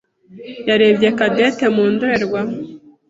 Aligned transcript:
yarebye 0.67 1.09
Cadette 1.17 1.65
mu 1.75 1.83
ndorerwamo. 1.93 2.57